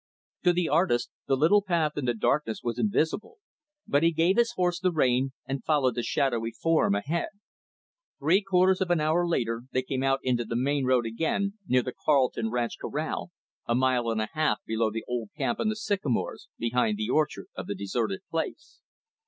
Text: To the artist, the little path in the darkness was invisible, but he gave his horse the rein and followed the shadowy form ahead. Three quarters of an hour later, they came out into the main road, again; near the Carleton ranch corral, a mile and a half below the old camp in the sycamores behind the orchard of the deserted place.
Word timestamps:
To 0.41 0.51
the 0.51 0.67
artist, 0.67 1.11
the 1.27 1.37
little 1.37 1.61
path 1.61 1.91
in 1.95 2.05
the 2.05 2.15
darkness 2.15 2.61
was 2.63 2.79
invisible, 2.79 3.37
but 3.87 4.01
he 4.01 4.11
gave 4.11 4.35
his 4.35 4.53
horse 4.53 4.79
the 4.79 4.91
rein 4.91 5.33
and 5.45 5.63
followed 5.63 5.93
the 5.93 6.01
shadowy 6.01 6.49
form 6.49 6.95
ahead. 6.95 7.27
Three 8.17 8.41
quarters 8.41 8.81
of 8.81 8.89
an 8.89 8.99
hour 8.99 9.27
later, 9.27 9.65
they 9.71 9.83
came 9.83 10.01
out 10.01 10.19
into 10.23 10.43
the 10.43 10.55
main 10.55 10.85
road, 10.85 11.05
again; 11.05 11.59
near 11.67 11.83
the 11.83 11.93
Carleton 11.93 12.49
ranch 12.49 12.77
corral, 12.81 13.29
a 13.67 13.75
mile 13.75 14.09
and 14.09 14.19
a 14.21 14.29
half 14.33 14.57
below 14.65 14.89
the 14.89 15.05
old 15.07 15.29
camp 15.37 15.59
in 15.59 15.69
the 15.69 15.75
sycamores 15.75 16.49
behind 16.57 16.97
the 16.97 17.09
orchard 17.11 17.45
of 17.55 17.67
the 17.67 17.75
deserted 17.75 18.21
place. 18.31 18.81